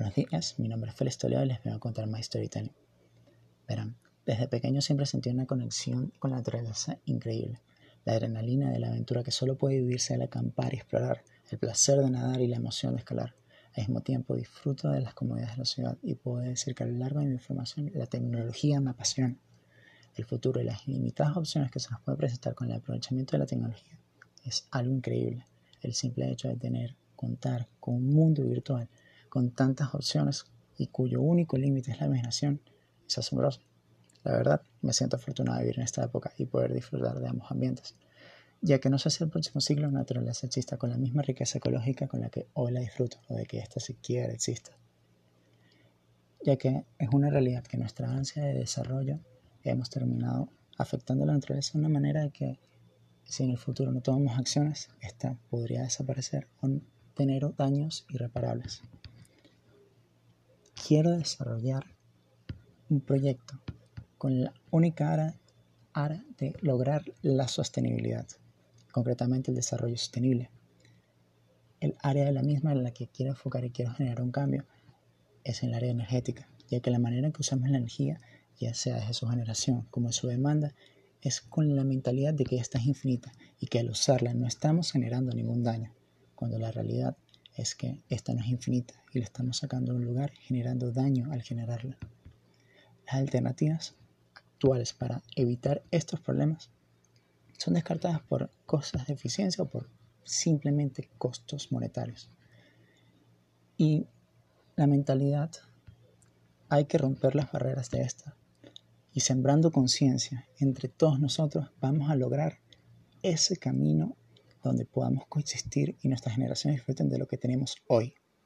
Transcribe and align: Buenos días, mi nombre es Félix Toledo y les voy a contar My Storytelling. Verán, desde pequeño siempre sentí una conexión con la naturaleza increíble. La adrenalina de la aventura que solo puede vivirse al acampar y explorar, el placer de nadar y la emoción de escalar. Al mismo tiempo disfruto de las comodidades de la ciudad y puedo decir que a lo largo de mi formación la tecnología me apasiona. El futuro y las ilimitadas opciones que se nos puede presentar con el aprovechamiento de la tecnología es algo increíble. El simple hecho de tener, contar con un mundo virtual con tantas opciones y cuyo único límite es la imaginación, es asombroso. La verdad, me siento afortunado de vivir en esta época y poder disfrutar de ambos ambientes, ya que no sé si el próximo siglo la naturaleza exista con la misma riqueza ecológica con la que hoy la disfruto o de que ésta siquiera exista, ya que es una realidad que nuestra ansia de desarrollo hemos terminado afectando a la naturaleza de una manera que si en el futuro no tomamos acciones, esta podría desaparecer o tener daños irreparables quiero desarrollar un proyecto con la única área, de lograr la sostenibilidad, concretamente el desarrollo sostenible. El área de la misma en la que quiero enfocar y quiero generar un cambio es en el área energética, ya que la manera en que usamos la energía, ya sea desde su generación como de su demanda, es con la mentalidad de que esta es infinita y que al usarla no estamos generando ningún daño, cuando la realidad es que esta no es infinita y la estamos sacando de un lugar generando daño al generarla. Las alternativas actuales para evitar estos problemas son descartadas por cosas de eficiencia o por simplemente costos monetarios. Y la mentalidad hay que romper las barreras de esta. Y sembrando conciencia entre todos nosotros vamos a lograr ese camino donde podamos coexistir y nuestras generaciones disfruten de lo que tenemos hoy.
Buenos 0.00 0.16
días, 0.16 0.58
mi 0.58 0.66
nombre 0.66 0.88
es 0.88 0.96
Félix 0.96 1.18
Toledo 1.18 1.44
y 1.44 1.48
les 1.48 1.62
voy 1.62 1.74
a 1.74 1.78
contar 1.78 2.06
My 2.06 2.22
Storytelling. 2.22 2.72
Verán, 3.68 3.96
desde 4.24 4.48
pequeño 4.48 4.80
siempre 4.80 5.04
sentí 5.04 5.28
una 5.28 5.44
conexión 5.44 6.10
con 6.18 6.30
la 6.30 6.38
naturaleza 6.38 6.96
increíble. 7.04 7.60
La 8.06 8.14
adrenalina 8.14 8.70
de 8.70 8.78
la 8.78 8.88
aventura 8.88 9.22
que 9.22 9.30
solo 9.30 9.58
puede 9.58 9.82
vivirse 9.82 10.14
al 10.14 10.22
acampar 10.22 10.72
y 10.72 10.78
explorar, 10.78 11.22
el 11.50 11.58
placer 11.58 11.98
de 11.98 12.08
nadar 12.08 12.40
y 12.40 12.46
la 12.46 12.56
emoción 12.56 12.94
de 12.94 13.00
escalar. 13.00 13.34
Al 13.76 13.82
mismo 13.82 14.00
tiempo 14.00 14.34
disfruto 14.36 14.88
de 14.88 15.02
las 15.02 15.12
comodidades 15.12 15.56
de 15.56 15.58
la 15.58 15.64
ciudad 15.66 15.98
y 16.02 16.14
puedo 16.14 16.38
decir 16.38 16.74
que 16.74 16.84
a 16.84 16.86
lo 16.86 16.96
largo 16.96 17.20
de 17.20 17.26
mi 17.26 17.38
formación 17.38 17.92
la 17.94 18.06
tecnología 18.06 18.80
me 18.80 18.92
apasiona. 18.92 19.36
El 20.16 20.24
futuro 20.24 20.62
y 20.62 20.64
las 20.64 20.88
ilimitadas 20.88 21.36
opciones 21.36 21.70
que 21.70 21.78
se 21.78 21.90
nos 21.90 22.00
puede 22.00 22.16
presentar 22.16 22.54
con 22.54 22.70
el 22.70 22.78
aprovechamiento 22.78 23.32
de 23.32 23.40
la 23.40 23.46
tecnología 23.46 23.98
es 24.46 24.66
algo 24.70 24.94
increíble. 24.94 25.44
El 25.82 25.92
simple 25.92 26.30
hecho 26.30 26.48
de 26.48 26.56
tener, 26.56 26.96
contar 27.16 27.68
con 27.78 27.96
un 27.96 28.14
mundo 28.14 28.42
virtual 28.44 28.88
con 29.30 29.52
tantas 29.52 29.94
opciones 29.94 30.44
y 30.76 30.88
cuyo 30.88 31.22
único 31.22 31.56
límite 31.56 31.92
es 31.92 32.00
la 32.00 32.06
imaginación, 32.06 32.60
es 33.08 33.16
asombroso. 33.16 33.60
La 34.24 34.32
verdad, 34.32 34.62
me 34.82 34.92
siento 34.92 35.16
afortunado 35.16 35.58
de 35.58 35.64
vivir 35.64 35.78
en 35.78 35.84
esta 35.84 36.04
época 36.04 36.32
y 36.36 36.44
poder 36.44 36.74
disfrutar 36.74 37.18
de 37.20 37.28
ambos 37.28 37.50
ambientes, 37.50 37.94
ya 38.60 38.80
que 38.80 38.90
no 38.90 38.98
sé 38.98 39.08
si 39.08 39.24
el 39.24 39.30
próximo 39.30 39.60
siglo 39.60 39.86
la 39.86 40.00
naturaleza 40.00 40.46
exista 40.46 40.76
con 40.76 40.90
la 40.90 40.98
misma 40.98 41.22
riqueza 41.22 41.58
ecológica 41.58 42.08
con 42.08 42.20
la 42.20 42.28
que 42.28 42.48
hoy 42.54 42.72
la 42.72 42.80
disfruto 42.80 43.18
o 43.28 43.34
de 43.34 43.46
que 43.46 43.58
ésta 43.58 43.80
siquiera 43.80 44.32
exista, 44.32 44.72
ya 46.44 46.56
que 46.56 46.84
es 46.98 47.08
una 47.12 47.30
realidad 47.30 47.62
que 47.62 47.78
nuestra 47.78 48.10
ansia 48.10 48.42
de 48.42 48.54
desarrollo 48.54 49.20
hemos 49.62 49.90
terminado 49.90 50.48
afectando 50.76 51.24
a 51.24 51.28
la 51.28 51.34
naturaleza 51.34 51.72
de 51.74 51.78
una 51.78 51.88
manera 51.88 52.28
que 52.30 52.58
si 53.24 53.44
en 53.44 53.50
el 53.50 53.58
futuro 53.58 53.92
no 53.92 54.00
tomamos 54.00 54.36
acciones, 54.38 54.88
esta 55.00 55.36
podría 55.50 55.82
desaparecer 55.82 56.48
o 56.60 56.68
tener 57.14 57.54
daños 57.54 58.06
irreparables 58.08 58.82
quiero 60.90 61.16
desarrollar 61.16 61.84
un 62.88 63.00
proyecto 63.00 63.54
con 64.18 64.42
la 64.42 64.52
única 64.72 65.36
área, 65.92 66.24
de 66.36 66.52
lograr 66.62 67.04
la 67.22 67.46
sostenibilidad, 67.46 68.26
concretamente 68.90 69.52
el 69.52 69.54
desarrollo 69.54 69.96
sostenible. 69.96 70.50
El 71.78 71.94
área 72.02 72.24
de 72.24 72.32
la 72.32 72.42
misma 72.42 72.72
en 72.72 72.82
la 72.82 72.90
que 72.90 73.06
quiero 73.06 73.30
enfocar 73.30 73.64
y 73.64 73.70
quiero 73.70 73.92
generar 73.94 74.20
un 74.20 74.32
cambio 74.32 74.64
es 75.44 75.62
en 75.62 75.68
el 75.68 75.76
área 75.76 75.92
energética, 75.92 76.48
ya 76.68 76.80
que 76.80 76.90
la 76.90 76.98
manera 76.98 77.28
en 77.28 77.32
que 77.32 77.42
usamos 77.42 77.70
la 77.70 77.78
energía, 77.78 78.20
ya 78.58 78.74
sea 78.74 78.96
desde 78.96 79.14
su 79.14 79.28
generación 79.28 79.86
como 79.92 80.08
de 80.08 80.12
su 80.12 80.26
demanda, 80.26 80.74
es 81.22 81.40
con 81.40 81.76
la 81.76 81.84
mentalidad 81.84 82.34
de 82.34 82.42
que 82.42 82.56
esta 82.56 82.78
es 82.78 82.86
infinita 82.86 83.30
y 83.60 83.68
que 83.68 83.78
al 83.78 83.90
usarla 83.90 84.34
no 84.34 84.48
estamos 84.48 84.90
generando 84.90 85.36
ningún 85.36 85.62
daño, 85.62 85.94
cuando 86.34 86.58
la 86.58 86.72
realidad 86.72 87.16
es 87.60 87.74
que 87.74 88.02
esta 88.08 88.32
no 88.32 88.40
es 88.40 88.48
infinita 88.48 88.94
y 89.12 89.18
la 89.18 89.26
estamos 89.26 89.58
sacando 89.58 89.92
de 89.92 89.98
un 89.98 90.04
lugar 90.06 90.32
generando 90.32 90.92
daño 90.92 91.30
al 91.30 91.42
generarla. 91.42 91.98
Las 93.04 93.16
alternativas 93.16 93.94
actuales 94.34 94.94
para 94.94 95.22
evitar 95.36 95.82
estos 95.90 96.20
problemas 96.20 96.70
son 97.58 97.74
descartadas 97.74 98.22
por 98.22 98.50
cosas 98.64 99.06
de 99.06 99.12
eficiencia 99.12 99.62
o 99.62 99.68
por 99.68 99.90
simplemente 100.24 101.10
costos 101.18 101.70
monetarios. 101.70 102.30
Y 103.76 104.06
la 104.76 104.86
mentalidad 104.86 105.50
hay 106.70 106.86
que 106.86 106.96
romper 106.96 107.34
las 107.34 107.52
barreras 107.52 107.90
de 107.90 108.00
esta. 108.00 108.36
Y 109.12 109.20
sembrando 109.20 109.70
conciencia 109.70 110.48
entre 110.58 110.88
todos 110.88 111.20
nosotros 111.20 111.70
vamos 111.78 112.10
a 112.10 112.16
lograr 112.16 112.58
ese 113.22 113.58
camino 113.58 114.16
donde 114.62 114.84
podamos 114.84 115.26
coexistir 115.28 115.96
y 116.02 116.08
nuestras 116.08 116.34
generaciones 116.34 116.78
disfruten 116.78 117.08
de 117.08 117.18
lo 117.18 117.26
que 117.26 117.38
tenemos 117.38 117.76
hoy. 117.86 118.14